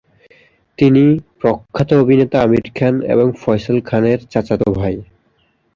তিনি 0.77 1.03
প্রখ্যাত 1.41 1.89
অভিনেতা 1.93 2.37
আমির 2.41 2.65
খান 2.75 2.95
এবং 3.13 3.27
ফয়সাল 3.41 3.77
খান 3.81 4.03
এর 4.05 4.19
চাচাত 4.31 4.61
ভাই। 4.77 4.95